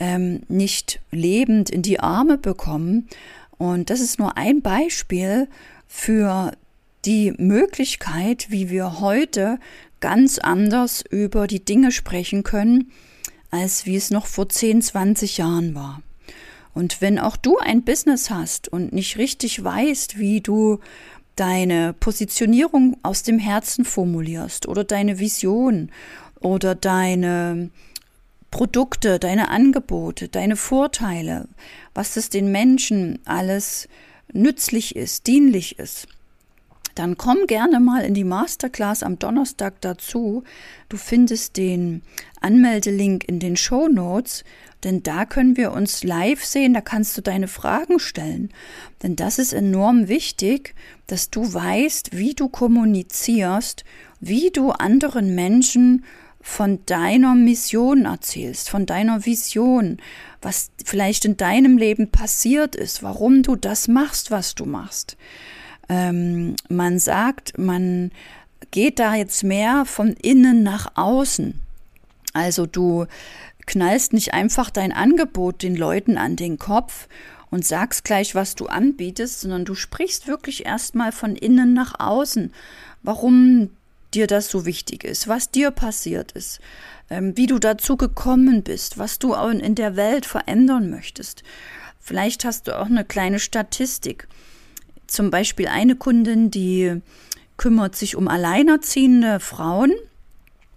ähm, 0.00 0.40
nicht 0.48 1.00
lebend 1.12 1.70
in 1.70 1.82
die 1.82 2.00
Arme 2.00 2.38
bekommen. 2.38 3.08
Und 3.56 3.90
das 3.90 4.00
ist 4.00 4.18
nur 4.18 4.36
ein 4.36 4.62
Beispiel 4.62 5.46
für 5.86 6.52
die 7.04 7.32
Möglichkeit, 7.38 8.46
wie 8.50 8.68
wir 8.68 9.00
heute 9.00 9.58
ganz 10.00 10.38
anders 10.38 11.04
über 11.08 11.46
die 11.46 11.64
Dinge 11.64 11.92
sprechen 11.92 12.42
können, 12.42 12.90
als 13.50 13.86
wie 13.86 13.96
es 13.96 14.10
noch 14.10 14.26
vor 14.26 14.48
10, 14.48 14.82
20 14.82 15.38
Jahren 15.38 15.74
war. 15.74 16.02
Und 16.72 17.00
wenn 17.00 17.18
auch 17.18 17.36
du 17.36 17.58
ein 17.58 17.82
Business 17.82 18.30
hast 18.30 18.68
und 18.68 18.92
nicht 18.92 19.18
richtig 19.18 19.62
weißt, 19.62 20.18
wie 20.18 20.40
du 20.40 20.78
deine 21.36 21.94
Positionierung 21.94 22.96
aus 23.02 23.22
dem 23.22 23.38
Herzen 23.38 23.84
formulierst 23.84 24.68
oder 24.68 24.84
deine 24.84 25.18
Vision 25.18 25.90
oder 26.40 26.74
deine 26.74 27.70
Produkte, 28.50 29.18
deine 29.18 29.48
Angebote, 29.48 30.28
deine 30.28 30.56
Vorteile, 30.56 31.48
was 31.94 32.16
es 32.16 32.28
den 32.30 32.52
Menschen 32.52 33.20
alles 33.24 33.88
nützlich 34.32 34.96
ist, 34.96 35.26
dienlich 35.26 35.78
ist, 35.78 36.08
dann 37.00 37.16
komm 37.16 37.46
gerne 37.46 37.80
mal 37.80 38.04
in 38.04 38.12
die 38.12 38.24
Masterclass 38.24 39.02
am 39.02 39.18
Donnerstag 39.18 39.80
dazu. 39.80 40.44
Du 40.90 40.98
findest 40.98 41.56
den 41.56 42.02
Anmeldelink 42.42 43.26
in 43.26 43.38
den 43.38 43.56
Show 43.56 43.88
Notes, 43.88 44.44
denn 44.84 45.02
da 45.02 45.24
können 45.24 45.56
wir 45.56 45.72
uns 45.72 46.04
live 46.04 46.44
sehen, 46.44 46.74
da 46.74 46.82
kannst 46.82 47.16
du 47.16 47.22
deine 47.22 47.48
Fragen 47.48 48.00
stellen. 48.00 48.50
Denn 49.02 49.16
das 49.16 49.38
ist 49.38 49.54
enorm 49.54 50.08
wichtig, 50.08 50.74
dass 51.06 51.30
du 51.30 51.54
weißt, 51.54 52.18
wie 52.18 52.34
du 52.34 52.50
kommunizierst, 52.50 53.84
wie 54.20 54.50
du 54.50 54.70
anderen 54.70 55.34
Menschen 55.34 56.04
von 56.42 56.80
deiner 56.84 57.34
Mission 57.34 58.04
erzählst, 58.04 58.68
von 58.68 58.84
deiner 58.84 59.24
Vision, 59.24 60.02
was 60.42 60.70
vielleicht 60.84 61.24
in 61.24 61.38
deinem 61.38 61.78
Leben 61.78 62.10
passiert 62.10 62.76
ist, 62.76 63.02
warum 63.02 63.42
du 63.42 63.56
das 63.56 63.88
machst, 63.88 64.30
was 64.30 64.54
du 64.54 64.66
machst. 64.66 65.16
Ähm, 65.90 66.54
man 66.68 67.00
sagt, 67.00 67.58
man 67.58 68.12
geht 68.70 69.00
da 69.00 69.16
jetzt 69.16 69.42
mehr 69.42 69.84
von 69.84 70.12
innen 70.12 70.62
nach 70.62 70.92
außen. 70.94 71.60
Also 72.32 72.64
du 72.66 73.06
knallst 73.66 74.12
nicht 74.12 74.32
einfach 74.32 74.70
dein 74.70 74.92
Angebot 74.92 75.62
den 75.62 75.74
Leuten 75.74 76.16
an 76.16 76.36
den 76.36 76.58
Kopf 76.58 77.08
und 77.50 77.66
sagst 77.66 78.04
gleich, 78.04 78.36
was 78.36 78.54
du 78.54 78.66
anbietest, 78.66 79.40
sondern 79.40 79.64
du 79.64 79.74
sprichst 79.74 80.28
wirklich 80.28 80.64
erstmal 80.64 81.10
von 81.10 81.34
innen 81.34 81.74
nach 81.74 81.98
außen, 81.98 82.52
warum 83.02 83.70
dir 84.14 84.28
das 84.28 84.48
so 84.48 84.66
wichtig 84.66 85.02
ist, 85.02 85.26
was 85.26 85.50
dir 85.50 85.72
passiert 85.72 86.32
ist, 86.32 86.60
ähm, 87.10 87.36
wie 87.36 87.46
du 87.46 87.58
dazu 87.58 87.96
gekommen 87.96 88.62
bist, 88.62 88.96
was 88.96 89.18
du 89.18 89.34
in 89.34 89.74
der 89.74 89.96
Welt 89.96 90.24
verändern 90.26 90.90
möchtest. 90.90 91.42
Vielleicht 91.98 92.44
hast 92.44 92.68
du 92.68 92.78
auch 92.78 92.86
eine 92.86 93.04
kleine 93.04 93.40
Statistik. 93.40 94.28
Zum 95.10 95.32
Beispiel 95.32 95.66
eine 95.66 95.96
Kundin, 95.96 96.52
die 96.52 97.02
kümmert 97.56 97.96
sich 97.96 98.14
um 98.14 98.28
alleinerziehende 98.28 99.40
Frauen 99.40 99.92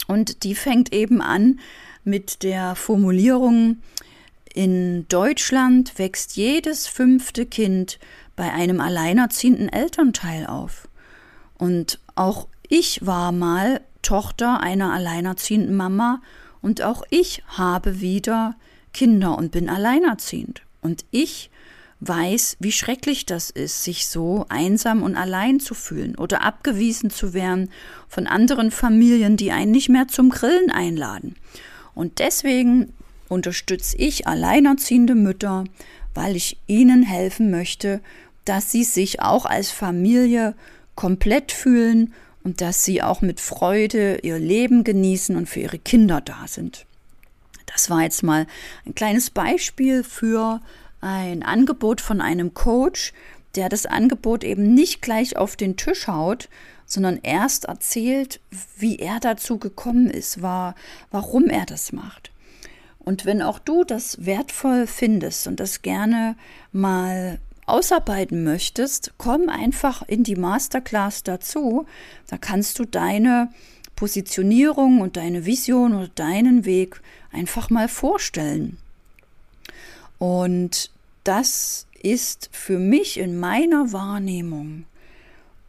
und 0.07 0.43
die 0.43 0.55
fängt 0.55 0.91
eben 0.91 1.21
an 1.21 1.59
mit 2.03 2.41
der 2.41 2.73
Formulierung, 2.73 3.77
in 4.55 5.07
Deutschland 5.07 5.99
wächst 5.99 6.35
jedes 6.35 6.87
fünfte 6.87 7.45
Kind 7.45 7.99
bei 8.35 8.51
einem 8.51 8.81
alleinerziehenden 8.81 9.69
Elternteil 9.69 10.47
auf. 10.47 10.87
Und 11.59 11.99
auch 12.15 12.47
ich 12.67 13.05
war 13.05 13.31
mal 13.31 13.81
Tochter 14.01 14.61
einer 14.61 14.93
alleinerziehenden 14.93 15.75
Mama 15.75 16.23
und 16.59 16.81
auch 16.81 17.03
ich 17.11 17.43
habe 17.49 18.01
wieder 18.01 18.55
Kinder 18.93 19.37
und 19.37 19.51
bin 19.51 19.69
alleinerziehend. 19.69 20.63
Und 20.81 21.05
ich 21.11 21.51
weiß, 22.07 22.57
wie 22.59 22.71
schrecklich 22.71 23.25
das 23.25 23.49
ist, 23.49 23.83
sich 23.83 24.07
so 24.07 24.45
einsam 24.49 25.03
und 25.03 25.15
allein 25.15 25.59
zu 25.59 25.73
fühlen 25.73 26.15
oder 26.15 26.43
abgewiesen 26.43 27.09
zu 27.09 27.33
werden 27.33 27.69
von 28.07 28.27
anderen 28.27 28.71
Familien, 28.71 29.37
die 29.37 29.51
einen 29.51 29.71
nicht 29.71 29.89
mehr 29.89 30.07
zum 30.07 30.29
Grillen 30.29 30.71
einladen. 30.71 31.35
Und 31.95 32.19
deswegen 32.19 32.93
unterstütze 33.29 33.97
ich 33.97 34.27
alleinerziehende 34.27 35.15
Mütter, 35.15 35.65
weil 36.13 36.35
ich 36.35 36.57
ihnen 36.67 37.03
helfen 37.03 37.51
möchte, 37.51 38.01
dass 38.45 38.71
sie 38.71 38.83
sich 38.83 39.21
auch 39.21 39.45
als 39.45 39.71
Familie 39.71 40.55
komplett 40.95 41.51
fühlen 41.51 42.13
und 42.43 42.61
dass 42.61 42.83
sie 42.83 43.01
auch 43.01 43.21
mit 43.21 43.39
Freude 43.39 44.19
ihr 44.21 44.37
Leben 44.37 44.83
genießen 44.83 45.35
und 45.35 45.47
für 45.47 45.61
ihre 45.61 45.79
Kinder 45.79 46.21
da 46.21 46.45
sind. 46.47 46.85
Das 47.65 47.89
war 47.89 48.03
jetzt 48.03 48.21
mal 48.21 48.45
ein 48.85 48.93
kleines 48.93 49.29
Beispiel 49.29 50.03
für 50.03 50.61
ein 51.03 51.43
Angebot 51.43 52.01
von 52.01 52.21
einem 52.21 52.53
Coach, 52.53 53.13
der 53.55 53.69
das 53.69 53.85
Angebot 53.85 54.43
eben 54.43 54.73
nicht 54.73 55.01
gleich 55.01 55.37
auf 55.37 55.55
den 55.55 55.75
Tisch 55.77 56.07
haut, 56.07 56.49
sondern 56.85 57.19
erst 57.21 57.65
erzählt, 57.65 58.39
wie 58.77 58.97
er 58.97 59.19
dazu 59.19 59.57
gekommen 59.57 60.09
ist, 60.09 60.41
war, 60.41 60.75
warum 61.11 61.45
er 61.45 61.65
das 61.65 61.91
macht. 61.91 62.31
Und 62.99 63.25
wenn 63.25 63.41
auch 63.41 63.59
du 63.59 63.83
das 63.83 64.25
wertvoll 64.25 64.87
findest 64.87 65.47
und 65.47 65.59
das 65.59 65.81
gerne 65.81 66.35
mal 66.71 67.39
ausarbeiten 67.65 68.43
möchtest, 68.43 69.13
komm 69.17 69.49
einfach 69.49 70.03
in 70.07 70.23
die 70.23 70.35
Masterclass 70.35 71.23
dazu. 71.23 71.85
Da 72.27 72.37
kannst 72.37 72.79
du 72.79 72.85
deine 72.85 73.49
Positionierung 73.95 75.01
und 75.01 75.17
deine 75.17 75.45
Vision 75.45 75.93
oder 75.93 76.07
deinen 76.07 76.65
Weg 76.65 77.01
einfach 77.31 77.69
mal 77.69 77.87
vorstellen. 77.87 78.77
Und 80.17 80.92
das 81.23 81.87
ist 82.01 82.49
für 82.51 82.79
mich 82.79 83.17
in 83.17 83.39
meiner 83.39 83.93
Wahrnehmung 83.93 84.85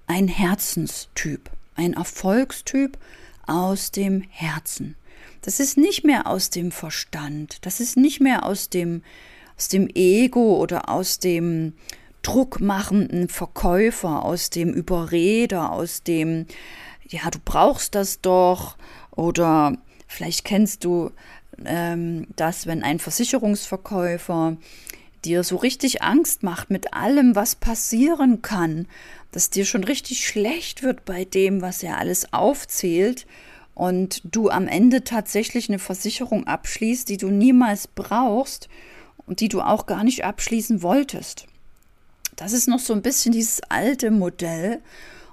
ein 0.06 0.28
Herzenstyp, 0.28 1.50
ein 1.76 1.94
Erfolgstyp 1.94 2.98
aus 3.46 3.90
dem 3.90 4.22
Herzen. 4.30 4.96
Das 5.42 5.60
ist 5.60 5.76
nicht 5.76 6.04
mehr 6.04 6.26
aus 6.26 6.50
dem 6.50 6.72
Verstand, 6.72 7.58
das 7.66 7.80
ist 7.80 7.96
nicht 7.96 8.20
mehr 8.20 8.44
aus 8.44 8.70
dem, 8.70 9.02
aus 9.56 9.68
dem 9.68 9.88
Ego 9.94 10.56
oder 10.56 10.88
aus 10.88 11.18
dem 11.18 11.74
druckmachenden 12.22 13.28
Verkäufer, 13.28 14.24
aus 14.24 14.50
dem 14.50 14.72
Überreder, 14.72 15.70
aus 15.70 16.02
dem, 16.02 16.46
ja, 17.06 17.30
du 17.30 17.38
brauchst 17.44 17.94
das 17.94 18.20
doch, 18.22 18.76
oder 19.10 19.76
vielleicht 20.08 20.44
kennst 20.44 20.84
du 20.84 21.10
ähm, 21.64 22.26
das, 22.34 22.66
wenn 22.66 22.82
ein 22.82 22.98
Versicherungsverkäufer 22.98 24.56
dir 25.24 25.42
so 25.42 25.56
richtig 25.56 26.02
Angst 26.02 26.42
macht 26.42 26.70
mit 26.70 26.94
allem, 26.94 27.34
was 27.34 27.54
passieren 27.54 28.42
kann, 28.42 28.86
dass 29.32 29.50
dir 29.50 29.64
schon 29.64 29.84
richtig 29.84 30.26
schlecht 30.26 30.82
wird 30.82 31.04
bei 31.04 31.24
dem, 31.24 31.60
was 31.62 31.82
er 31.82 31.98
alles 31.98 32.32
aufzählt 32.32 33.26
und 33.74 34.22
du 34.24 34.50
am 34.50 34.68
Ende 34.68 35.04
tatsächlich 35.04 35.68
eine 35.68 35.78
Versicherung 35.78 36.46
abschließt, 36.46 37.08
die 37.08 37.16
du 37.16 37.28
niemals 37.28 37.88
brauchst 37.88 38.68
und 39.26 39.40
die 39.40 39.48
du 39.48 39.60
auch 39.60 39.86
gar 39.86 40.04
nicht 40.04 40.24
abschließen 40.24 40.82
wolltest. 40.82 41.46
Das 42.36 42.52
ist 42.52 42.68
noch 42.68 42.80
so 42.80 42.92
ein 42.92 43.02
bisschen 43.02 43.32
dieses 43.32 43.60
alte 43.68 44.10
Modell 44.10 44.80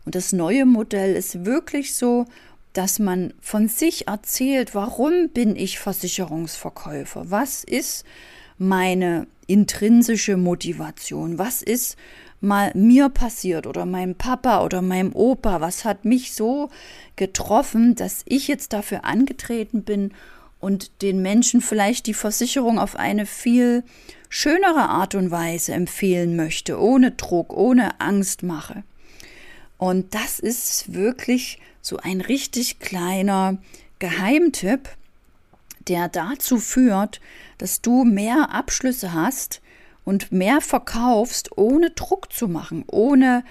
und 0.05 0.15
das 0.15 0.33
neue 0.33 0.65
Modell 0.65 1.15
ist 1.15 1.45
wirklich 1.45 1.93
so, 1.95 2.25
dass 2.74 3.00
man 3.00 3.33
von 3.41 3.67
sich 3.67 4.07
erzählt, 4.07 4.74
warum 4.74 5.29
bin 5.29 5.55
ich 5.55 5.79
Versicherungsverkäufer? 5.79 7.29
Was 7.29 7.63
ist 7.63 8.05
meine 8.61 9.25
intrinsische 9.47 10.37
Motivation? 10.37 11.39
Was 11.39 11.63
ist 11.63 11.97
mal 12.41 12.71
mir 12.75 13.09
passiert 13.09 13.65
oder 13.65 13.87
meinem 13.87 14.15
Papa 14.15 14.63
oder 14.63 14.83
meinem 14.83 15.13
Opa? 15.13 15.61
Was 15.61 15.83
hat 15.83 16.05
mich 16.05 16.33
so 16.33 16.69
getroffen, 17.15 17.95
dass 17.95 18.21
ich 18.25 18.47
jetzt 18.47 18.71
dafür 18.71 19.03
angetreten 19.03 19.83
bin 19.83 20.13
und 20.59 21.01
den 21.01 21.24
Menschen 21.24 21.61
vielleicht 21.61 22.05
die 22.05 22.13
Versicherung 22.13 22.77
auf 22.77 22.95
eine 22.95 23.25
viel 23.25 23.83
schönere 24.29 24.89
Art 24.89 25.15
und 25.15 25.31
Weise 25.31 25.74
empfehlen 25.74 26.35
möchte, 26.35 26.79
ohne 26.79 27.11
Druck, 27.11 27.53
ohne 27.53 28.00
Angst 28.00 28.43
mache? 28.43 28.83
Und 29.79 30.13
das 30.13 30.39
ist 30.39 30.93
wirklich 30.93 31.57
so 31.81 31.97
ein 31.97 32.21
richtig 32.21 32.77
kleiner 32.77 33.57
Geheimtipp, 33.97 34.87
der 35.87 36.07
dazu 36.07 36.57
führt, 36.57 37.22
dass 37.57 37.81
du 37.81 38.03
mehr 38.03 38.51
Abschlüsse 38.51 39.13
hast 39.13 39.61
und 40.03 40.31
mehr 40.31 40.61
verkaufst, 40.61 41.57
ohne 41.57 41.91
Druck 41.91 42.31
zu 42.33 42.48
machen, 42.48 42.83
ohne 42.87 43.44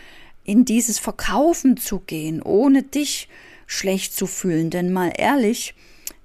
in 0.44 0.64
dieses 0.64 0.98
Verkaufen 0.98 1.76
zu 1.76 2.00
gehen, 2.00 2.42
ohne 2.42 2.82
dich 2.82 3.28
schlecht 3.66 4.14
zu 4.14 4.26
fühlen. 4.26 4.70
Denn 4.70 4.92
mal 4.92 5.12
ehrlich, 5.16 5.74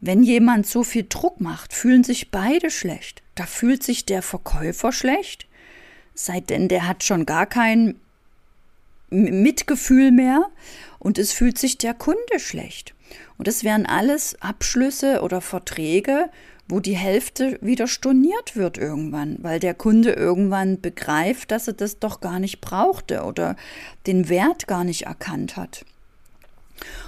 wenn 0.01 0.23
jemand 0.23 0.67
so 0.67 0.83
viel 0.83 1.05
Druck 1.07 1.41
macht, 1.41 1.73
fühlen 1.73 2.03
sich 2.03 2.31
beide 2.31 2.69
schlecht. 2.69 3.21
Da 3.35 3.45
fühlt 3.45 3.83
sich 3.83 4.05
der 4.05 4.21
Verkäufer 4.21 4.91
schlecht, 4.91 5.47
sei 6.13 6.39
denn 6.39 6.67
der 6.67 6.87
hat 6.87 7.03
schon 7.03 7.25
gar 7.25 7.45
kein 7.45 7.99
Mitgefühl 9.09 10.11
mehr 10.11 10.49
und 10.99 11.17
es 11.17 11.31
fühlt 11.31 11.57
sich 11.57 11.77
der 11.77 11.93
Kunde 11.93 12.39
schlecht. 12.39 12.93
Und 13.37 13.47
es 13.47 13.63
wären 13.63 13.85
alles 13.85 14.41
Abschlüsse 14.41 15.21
oder 15.21 15.41
Verträge, 15.41 16.29
wo 16.67 16.79
die 16.79 16.95
Hälfte 16.95 17.59
wieder 17.61 17.87
storniert 17.87 18.55
wird 18.55 18.77
irgendwann, 18.77 19.37
weil 19.41 19.59
der 19.59 19.75
Kunde 19.75 20.13
irgendwann 20.13 20.81
begreift, 20.81 21.51
dass 21.51 21.67
er 21.67 21.73
das 21.73 21.99
doch 21.99 22.21
gar 22.21 22.39
nicht 22.39 22.59
brauchte 22.59 23.23
oder 23.23 23.55
den 24.07 24.29
Wert 24.29 24.67
gar 24.67 24.83
nicht 24.83 25.03
erkannt 25.03 25.57
hat. 25.57 25.85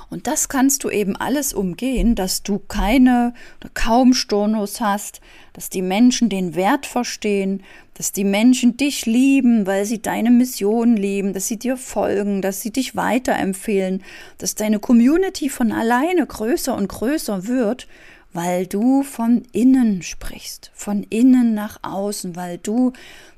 Und 0.09 0.27
das 0.27 0.47
kannst 0.47 0.83
du 0.83 0.89
eben 0.89 1.15
alles 1.17 1.53
umgehen, 1.53 2.15
dass 2.15 2.41
du 2.41 2.59
keine 2.59 3.33
oder 3.59 3.69
kaum 3.73 4.13
Stornos 4.13 4.79
hast, 4.79 5.19
dass 5.53 5.69
die 5.69 5.81
Menschen 5.81 6.29
den 6.29 6.55
Wert 6.55 6.85
verstehen, 6.85 7.61
dass 7.93 8.13
die 8.13 8.23
Menschen 8.23 8.77
dich 8.77 9.05
lieben, 9.05 9.65
weil 9.65 9.85
sie 9.85 10.01
deine 10.01 10.31
Mission 10.31 10.95
lieben, 10.95 11.33
dass 11.33 11.47
sie 11.47 11.57
dir 11.57 11.75
folgen, 11.75 12.41
dass 12.41 12.61
sie 12.61 12.71
dich 12.71 12.95
weiterempfehlen, 12.95 14.03
dass 14.37 14.55
deine 14.55 14.79
Community 14.79 15.49
von 15.49 15.71
alleine 15.71 16.25
größer 16.25 16.75
und 16.75 16.87
größer 16.87 17.47
wird, 17.47 17.87
weil 18.33 18.67
du 18.67 19.03
von 19.03 19.43
innen 19.51 20.03
sprichst, 20.03 20.71
von 20.73 21.03
innen 21.09 21.53
nach 21.53 21.79
außen, 21.81 22.35
weil 22.35 22.59
du 22.59 22.93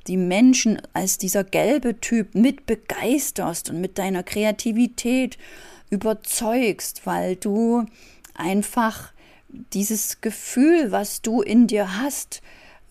die 0.08 0.18
Menschen 0.18 0.82
als 0.94 1.18
dieser 1.18 1.44
gelbe 1.44 2.00
Typ 2.02 2.36
mit 2.36 2.66
begeisterst 2.66 3.70
und 3.70 3.80
mit 3.80 3.98
deiner 3.98 4.24
Kreativität 4.24 5.38
überzeugst, 5.90 7.06
weil 7.06 7.36
du 7.36 7.86
einfach 8.34 9.12
dieses 9.74 10.22
Gefühl, 10.22 10.92
was 10.92 11.22
du 11.22 11.42
in 11.42 11.68
dir 11.68 11.98
hast, 11.98 12.42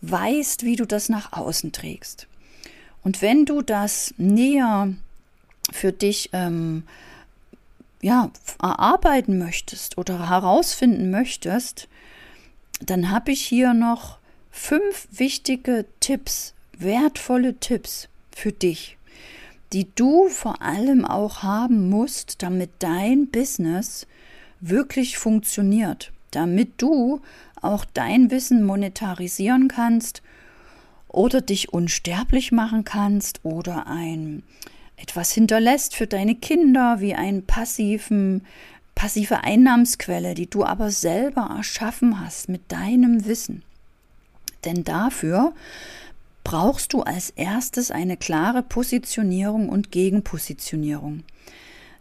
weißt, 0.03 0.65
wie 0.65 0.77
du 0.77 0.87
das 0.87 1.09
nach 1.09 1.33
außen 1.33 1.73
trägst. 1.73 2.27
Und 3.03 3.23
wenn 3.23 3.45
du 3.45 3.63
das 3.63 4.15
näher 4.17 4.93
für 5.71 5.93
dich 5.93 6.31
ähm, 6.33 6.83
ja, 8.01 8.31
erarbeiten 8.61 9.39
möchtest 9.39 9.99
oder 9.99 10.29
herausfinden 10.29 11.11
möchtest, 11.11 11.89
dann 12.81 13.11
habe 13.11 13.33
ich 13.33 13.45
hier 13.45 13.75
noch 13.75 14.19
fünf 14.51 15.09
wichtige 15.11 15.87
Tipps, 16.01 16.55
wertvolle 16.73 17.59
Tipps 17.59 18.09
für 18.31 18.53
dich 18.53 18.98
die 19.73 19.89
du 19.95 20.29
vor 20.29 20.63
allem 20.63 21.05
auch 21.05 21.43
haben 21.43 21.91
musst, 21.91 22.43
damit 22.43 22.71
dein 22.79 23.29
Business 23.29 24.07
wirklich 24.61 25.19
funktioniert, 25.19 26.13
damit 26.31 26.81
du 26.81 27.21
auch 27.61 27.85
dein 27.85 28.31
Wissen 28.31 28.65
monetarisieren 28.65 29.69
kannst 29.69 30.23
oder 31.09 31.41
dich 31.41 31.73
unsterblich 31.73 32.53
machen 32.53 32.85
kannst 32.85 33.41
oder 33.45 33.87
ein 33.87 34.43
etwas 34.97 35.33
hinterlässt 35.33 35.95
für 35.95 36.07
deine 36.07 36.35
Kinder 36.35 37.01
wie 37.01 37.15
passiven 37.47 38.43
passive 38.95 39.45
Einnahmensquelle, 39.45 40.35
die 40.35 40.51
du 40.51 40.65
aber 40.65 40.91
selber 40.91 41.55
erschaffen 41.57 42.21
hast 42.21 42.49
mit 42.49 42.73
deinem 42.73 43.27
Wissen. 43.27 43.63
Denn 44.65 44.83
dafür 44.83 45.53
brauchst 46.49 46.95
du 46.95 47.03
als 47.03 47.29
erstes 47.29 47.91
eine 47.91 48.17
klare 48.17 48.63
Positionierung 48.63 49.69
und 49.69 49.93
Gegenpositionierung. 49.93 51.25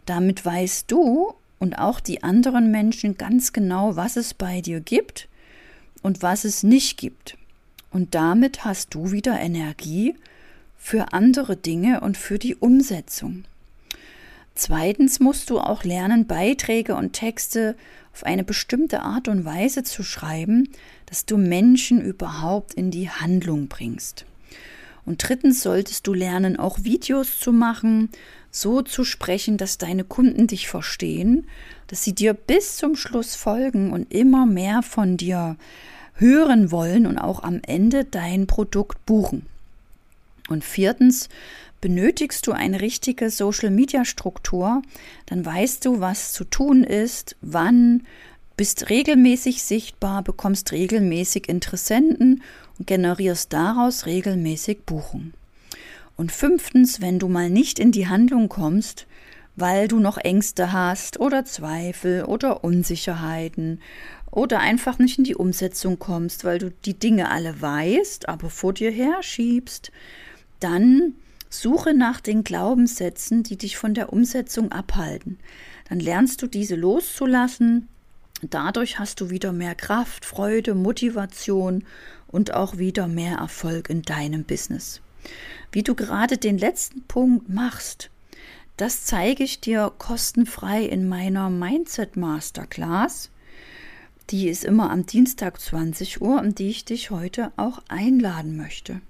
Damit 0.06 0.42
weißt 0.42 0.90
du 0.90 1.34
und 1.58 1.78
auch 1.78 2.00
die 2.00 2.22
anderen 2.22 2.70
Menschen 2.70 3.18
ganz 3.18 3.52
genau, 3.52 3.96
was 3.96 4.16
es 4.16 4.32
bei 4.32 4.62
dir 4.62 4.80
gibt 4.80 5.28
und 6.00 6.22
was 6.22 6.46
es 6.46 6.62
nicht 6.62 6.96
gibt. 6.96 7.36
Und 7.90 8.14
damit 8.14 8.64
hast 8.64 8.94
du 8.94 9.12
wieder 9.12 9.38
Energie 9.38 10.14
für 10.78 11.12
andere 11.12 11.58
Dinge 11.58 12.00
und 12.00 12.16
für 12.16 12.38
die 12.38 12.54
Umsetzung. 12.54 13.44
Zweitens 14.54 15.20
musst 15.20 15.50
du 15.50 15.60
auch 15.60 15.84
lernen, 15.84 16.26
Beiträge 16.26 16.96
und 16.96 17.12
Texte 17.12 17.76
auf 18.14 18.24
eine 18.24 18.44
bestimmte 18.44 19.02
Art 19.02 19.28
und 19.28 19.44
Weise 19.44 19.82
zu 19.82 20.02
schreiben, 20.02 20.70
dass 21.04 21.26
du 21.26 21.36
Menschen 21.36 22.00
überhaupt 22.00 22.72
in 22.72 22.90
die 22.90 23.10
Handlung 23.10 23.68
bringst. 23.68 24.24
Und 25.08 25.26
drittens 25.26 25.62
solltest 25.62 26.06
du 26.06 26.12
lernen, 26.12 26.58
auch 26.58 26.84
Videos 26.84 27.40
zu 27.40 27.50
machen, 27.50 28.10
so 28.50 28.82
zu 28.82 29.04
sprechen, 29.04 29.56
dass 29.56 29.78
deine 29.78 30.04
Kunden 30.04 30.48
dich 30.48 30.68
verstehen, 30.68 31.46
dass 31.86 32.04
sie 32.04 32.14
dir 32.14 32.34
bis 32.34 32.76
zum 32.76 32.94
Schluss 32.94 33.34
folgen 33.34 33.90
und 33.90 34.12
immer 34.12 34.44
mehr 34.44 34.82
von 34.82 35.16
dir 35.16 35.56
hören 36.12 36.70
wollen 36.70 37.06
und 37.06 37.16
auch 37.16 37.42
am 37.42 37.62
Ende 37.66 38.04
dein 38.04 38.46
Produkt 38.46 39.06
buchen. 39.06 39.46
Und 40.50 40.62
viertens, 40.62 41.30
benötigst 41.80 42.46
du 42.46 42.52
eine 42.52 42.82
richtige 42.82 43.30
Social-Media-Struktur, 43.30 44.82
dann 45.24 45.42
weißt 45.42 45.86
du, 45.86 46.00
was 46.00 46.34
zu 46.34 46.44
tun 46.44 46.84
ist, 46.84 47.34
wann, 47.40 48.02
bist 48.58 48.90
regelmäßig 48.90 49.62
sichtbar, 49.62 50.22
bekommst 50.22 50.72
regelmäßig 50.72 51.48
Interessenten 51.48 52.42
und 52.78 52.86
generierst 52.86 53.52
daraus 53.52 54.06
regelmäßig 54.06 54.84
Buchungen. 54.84 55.34
Und 56.16 56.32
fünftens, 56.32 57.00
wenn 57.00 57.18
du 57.18 57.28
mal 57.28 57.50
nicht 57.50 57.78
in 57.78 57.92
die 57.92 58.08
Handlung 58.08 58.48
kommst, 58.48 59.06
weil 59.56 59.88
du 59.88 59.98
noch 59.98 60.18
Ängste 60.18 60.72
hast 60.72 61.18
oder 61.20 61.44
Zweifel 61.44 62.24
oder 62.24 62.62
Unsicherheiten 62.64 63.80
oder 64.30 64.60
einfach 64.60 64.98
nicht 64.98 65.18
in 65.18 65.24
die 65.24 65.34
Umsetzung 65.34 65.98
kommst, 65.98 66.44
weil 66.44 66.58
du 66.58 66.70
die 66.84 66.98
Dinge 66.98 67.30
alle 67.30 67.60
weißt, 67.60 68.28
aber 68.28 68.50
vor 68.50 68.72
dir 68.72 68.90
her 68.90 69.22
schiebst, 69.22 69.90
dann 70.60 71.14
suche 71.50 71.94
nach 71.94 72.20
den 72.20 72.44
Glaubenssätzen, 72.44 73.42
die 73.42 73.56
dich 73.56 73.76
von 73.76 73.94
der 73.94 74.12
Umsetzung 74.12 74.70
abhalten. 74.70 75.38
Dann 75.88 76.00
lernst 76.00 76.42
du 76.42 76.46
diese 76.46 76.76
loszulassen. 76.76 77.88
Dadurch 78.42 78.98
hast 78.98 79.20
du 79.20 79.30
wieder 79.30 79.52
mehr 79.52 79.74
Kraft, 79.74 80.24
Freude, 80.24 80.74
Motivation 80.74 81.84
und 82.28 82.54
auch 82.54 82.78
wieder 82.78 83.08
mehr 83.08 83.38
Erfolg 83.38 83.90
in 83.90 84.02
deinem 84.02 84.44
Business. 84.44 85.00
Wie 85.72 85.82
du 85.82 85.94
gerade 85.94 86.38
den 86.38 86.58
letzten 86.58 87.02
Punkt 87.02 87.48
machst, 87.48 88.10
das 88.76 89.04
zeige 89.04 89.42
ich 89.42 89.60
dir 89.60 89.92
kostenfrei 89.98 90.84
in 90.84 91.08
meiner 91.08 91.50
Mindset 91.50 92.16
Masterclass. 92.16 93.30
Die 94.30 94.48
ist 94.48 94.64
immer 94.64 94.90
am 94.90 95.04
Dienstag 95.04 95.60
20 95.60 96.22
Uhr, 96.22 96.38
und 96.38 96.58
die 96.58 96.68
ich 96.68 96.84
dich 96.84 97.10
heute 97.10 97.50
auch 97.56 97.82
einladen 97.88 98.56
möchte. 98.56 99.00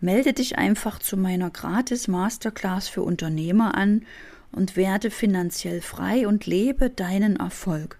Melde 0.00 0.32
dich 0.32 0.58
einfach 0.58 0.98
zu 0.98 1.16
meiner 1.16 1.50
gratis 1.50 2.08
Masterclass 2.08 2.88
für 2.88 3.02
Unternehmer 3.02 3.74
an 3.74 4.04
und 4.52 4.76
werde 4.76 5.10
finanziell 5.10 5.80
frei 5.80 6.26
und 6.26 6.46
lebe 6.46 6.90
deinen 6.90 7.36
Erfolg. 7.36 7.99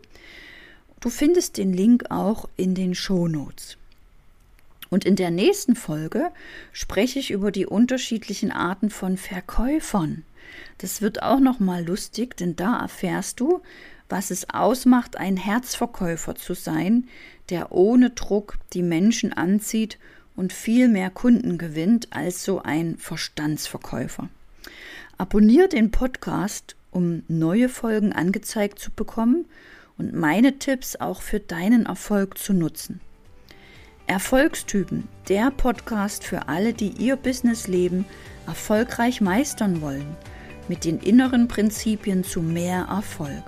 Du 0.99 1.09
findest 1.09 1.57
den 1.57 1.73
Link 1.73 2.09
auch 2.09 2.49
in 2.55 2.73
den 2.73 2.95
Shownotes. 2.95 3.77
Und 4.89 5.05
in 5.05 5.15
der 5.15 5.29
nächsten 5.31 5.75
Folge 5.75 6.31
spreche 6.71 7.19
ich 7.19 7.31
über 7.31 7.51
die 7.51 7.65
unterschiedlichen 7.65 8.51
Arten 8.51 8.89
von 8.89 9.17
Verkäufern. 9.17 10.23
Das 10.77 11.01
wird 11.01 11.23
auch 11.23 11.39
noch 11.39 11.59
mal 11.59 11.85
lustig, 11.85 12.37
denn 12.37 12.55
da 12.55 12.79
erfährst 12.79 13.39
du, 13.39 13.61
was 14.09 14.31
es 14.31 14.49
ausmacht, 14.49 15.17
ein 15.17 15.37
Herzverkäufer 15.37 16.35
zu 16.35 16.53
sein, 16.53 17.07
der 17.49 17.71
ohne 17.71 18.11
Druck 18.11 18.57
die 18.73 18.83
Menschen 18.83 19.33
anzieht 19.33 19.97
und 20.35 20.53
viel 20.53 20.87
mehr 20.87 21.09
Kunden 21.09 21.57
gewinnt 21.57 22.07
als 22.11 22.43
so 22.43 22.61
ein 22.61 22.97
Verstandsverkäufer. 22.97 24.29
Abonnier 25.17 25.67
den 25.67 25.91
Podcast, 25.91 26.75
um 26.91 27.23
neue 27.27 27.69
Folgen 27.69 28.13
angezeigt 28.13 28.79
zu 28.79 28.91
bekommen 28.91 29.45
und 29.97 30.13
meine 30.13 30.59
Tipps 30.59 30.95
auch 30.95 31.21
für 31.21 31.39
deinen 31.39 31.85
Erfolg 31.85 32.37
zu 32.37 32.53
nutzen. 32.53 32.99
Erfolgstypen, 34.07 35.07
der 35.29 35.51
Podcast 35.51 36.23
für 36.25 36.49
alle, 36.49 36.73
die 36.73 36.89
ihr 36.89 37.15
Businessleben 37.15 38.05
erfolgreich 38.47 39.21
meistern 39.21 39.81
wollen, 39.81 40.17
mit 40.67 40.83
den 40.83 40.99
inneren 40.99 41.47
Prinzipien 41.47 42.23
zu 42.23 42.41
mehr 42.41 42.87
Erfolg. 42.89 43.43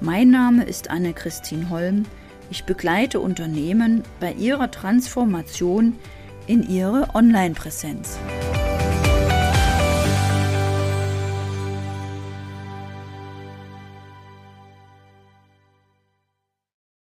Mein 0.00 0.30
Name 0.30 0.64
ist 0.64 0.90
Anne-Christine 0.90 1.70
Holm. 1.70 2.04
Ich 2.52 2.64
begleite 2.64 3.18
Unternehmen 3.18 4.02
bei 4.20 4.34
ihrer 4.34 4.70
Transformation 4.70 5.96
in 6.46 6.68
ihre 6.68 7.14
Online-Präsenz. 7.14 8.18